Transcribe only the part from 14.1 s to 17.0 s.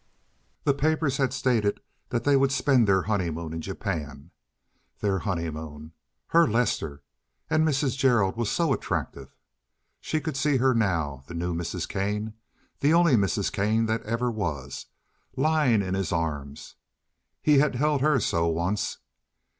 was, lying in his arms.